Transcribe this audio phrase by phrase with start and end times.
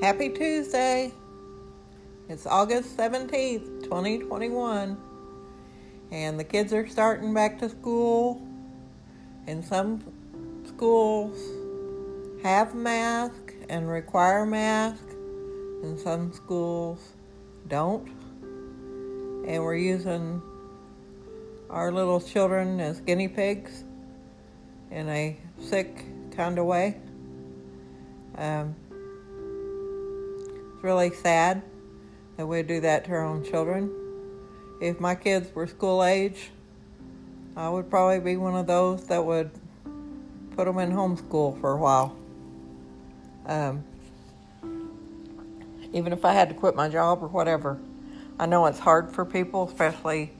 [0.00, 1.12] Happy Tuesday.
[2.30, 4.96] It's August 17th, 2021.
[6.10, 8.40] And the kids are starting back to school.
[9.46, 10.02] And some
[10.64, 11.38] schools
[12.42, 15.12] have masks and require masks.
[15.82, 17.12] And some schools
[17.68, 18.08] don't.
[19.46, 20.40] And we're using
[21.68, 23.84] our little children as guinea pigs
[24.90, 26.96] in a sick kind of way.
[28.38, 28.74] Um,
[30.80, 31.60] it's really sad
[32.38, 33.90] that we do that to our own children.
[34.80, 36.48] If my kids were school age,
[37.54, 39.50] I would probably be one of those that would
[40.56, 42.16] put them in homeschool for a while.
[43.44, 43.84] Um,
[45.92, 47.78] even if I had to quit my job or whatever.
[48.38, 50.32] I know it's hard for people, especially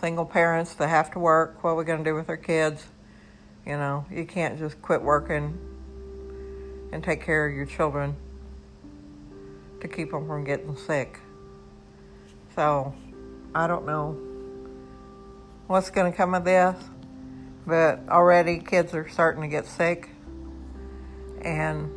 [0.00, 1.62] single parents that have to work.
[1.62, 2.84] What are we going to do with their kids?
[3.64, 5.56] You know, you can't just quit working
[6.92, 8.16] and take care of your children
[9.80, 11.20] to keep them from getting sick.
[12.54, 12.94] So,
[13.54, 14.18] I don't know
[15.66, 16.76] what's going to come of this,
[17.66, 20.08] but already kids are starting to get sick.
[21.42, 21.90] And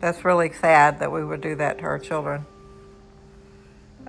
[0.00, 2.44] that's really sad that we would do that to our children.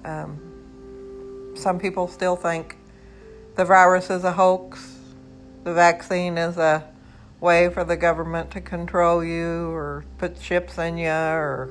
[0.04, 2.78] Um, some people still think
[3.56, 4.98] the virus is a hoax,
[5.64, 6.88] the vaccine is a
[7.40, 11.70] way for the government to control you or put chips in you or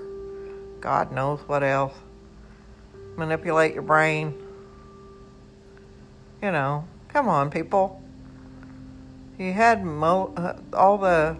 [0.80, 1.94] God knows what else.
[3.16, 4.34] Manipulate your brain.
[6.42, 8.02] You know, come on, people.
[9.38, 11.36] You had mo- uh, all the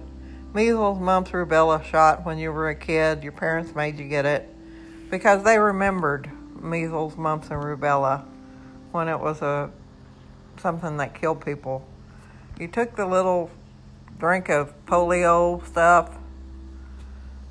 [0.53, 3.23] measles, mumps, rubella shot when you were a kid.
[3.23, 4.49] Your parents made you get it
[5.11, 8.25] because they remembered measles, mumps, and rubella
[8.91, 9.71] when it was a
[10.59, 11.87] something that killed people.
[12.59, 13.51] You took the little
[14.19, 16.17] drink of polio stuff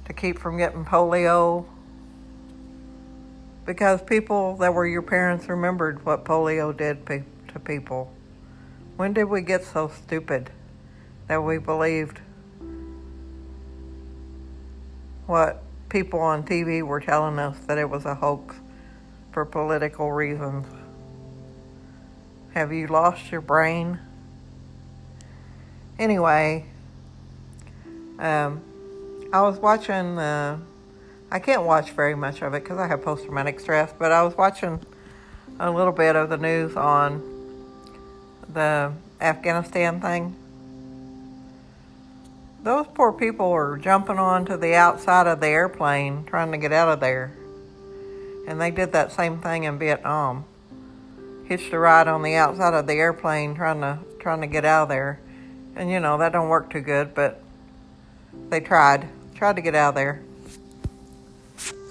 [0.06, 1.66] to keep from getting polio
[3.66, 8.12] because people that were your parents remembered what polio did pe- to people.
[8.96, 10.50] When did we get so stupid
[11.28, 12.20] that we believed
[15.26, 18.56] what people on TV were telling us that it was a hoax
[19.32, 20.66] for political reasons?
[22.54, 24.00] Have you lost your brain?
[26.00, 26.66] Anyway,
[28.20, 28.62] um,
[29.34, 30.18] I was watching.
[30.18, 30.60] Uh,
[31.30, 34.24] I can't watch very much of it because I have post traumatic stress, but I
[34.24, 34.80] was watching
[35.60, 37.22] a little bit of the news on
[38.54, 40.36] the Afghanistan thing.
[42.64, 46.90] Those poor people are jumping onto the outside of the airplane trying to get out
[46.90, 47.34] of there.
[48.48, 50.46] And they did that same thing in Vietnam.
[51.46, 54.84] Hitched a ride on the outside of the airplane trying to trying to get out
[54.84, 55.20] of there.
[55.78, 57.40] And you know, that don't work too good, but
[58.50, 59.08] they tried.
[59.36, 60.24] Tried to get out of there.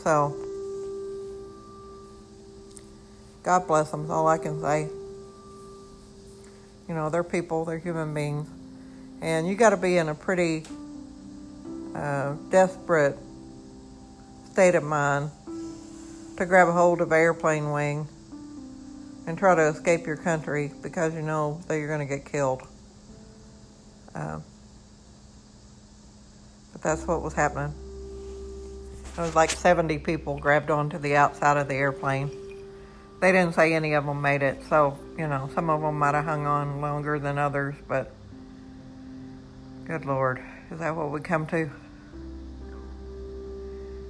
[0.03, 0.37] So
[3.45, 4.89] God bless them is all I can say.
[6.89, 8.49] You know, they're people, they're human beings.
[9.21, 10.65] And you got to be in a pretty
[11.95, 13.17] uh, desperate
[14.51, 15.31] state of mind
[16.37, 18.09] to grab a hold of an airplane wing
[19.29, 22.63] and try to escape your country because you know that you're going to get killed.
[24.17, 24.41] Uh,
[26.73, 27.75] but that's what was happening.
[29.17, 32.31] It was like 70 people grabbed onto the outside of the airplane.
[33.21, 36.15] They didn't say any of them made it, so, you know, some of them might
[36.15, 38.13] have hung on longer than others, but
[39.85, 41.71] good Lord, is that what we come to?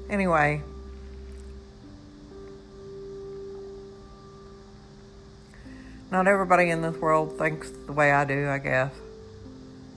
[0.09, 0.62] Anyway,
[6.12, 8.93] not everybody in this world thinks the way I do, I guess.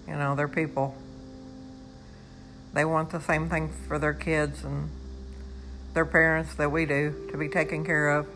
[0.10, 0.96] You know, they're people.
[2.74, 4.90] They want the same thing for their kids and
[5.94, 8.28] their parents that we do to be taken care of.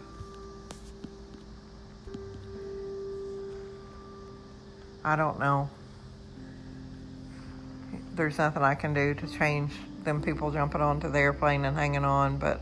[5.03, 5.69] I don't know.
[8.15, 9.71] There's nothing I can do to change
[10.03, 12.61] them people jumping onto the airplane and hanging on, but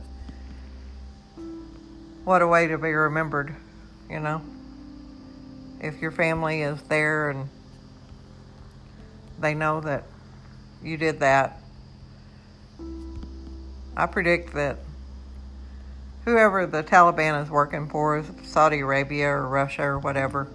[2.23, 3.53] what a way to be remembered,
[4.09, 4.41] you know?
[5.81, 7.49] If your family is there and
[9.41, 10.03] they know that
[10.83, 11.59] you did that,
[13.95, 14.77] I predict that
[16.25, 20.47] whoever the Taliban is working for is Saudi Arabia or Russia or whatever.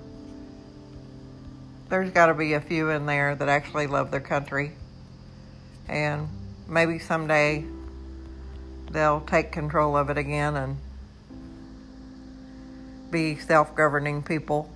[1.89, 4.73] There's got to be a few in there that actually love their country.
[5.89, 6.29] And
[6.67, 7.65] maybe someday
[8.91, 10.77] they'll take control of it again and
[13.11, 14.69] be self governing people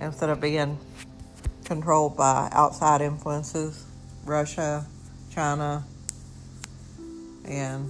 [0.00, 0.78] instead of being
[1.72, 3.86] controlled by outside influences
[4.26, 4.84] Russia,
[5.34, 5.82] China,
[7.46, 7.88] and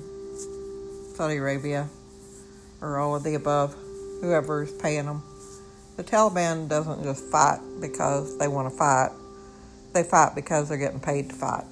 [1.17, 1.89] Saudi Arabia,
[2.81, 3.75] or all of the above,
[4.21, 5.21] whoever is paying them.
[5.97, 9.11] The Taliban doesn't just fight because they want to fight,
[9.95, 11.65] they fight because they're getting paid to fight.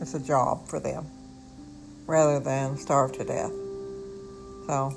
[0.00, 1.06] It's a job for them
[2.06, 3.50] rather than starve to death.
[4.68, 4.96] So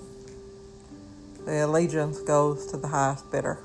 [1.44, 3.58] the allegiance goes to the highest bidder.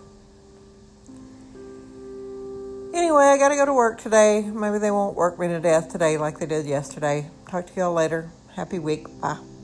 [2.96, 4.40] Anyway, I got to go to work today.
[4.40, 7.28] Maybe they won't work me to death today like they did yesterday.
[7.46, 8.31] Talk to y'all later.
[8.54, 9.06] Happy week.
[9.20, 9.56] Bye.